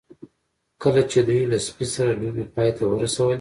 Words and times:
کله 0.81 1.01
چې 1.11 1.19
دوی 1.27 1.41
له 1.51 1.57
سپي 1.67 1.85
سره 1.95 2.11
لوبې 2.21 2.45
پای 2.55 2.69
ته 2.77 2.83
ورسولې 2.87 3.29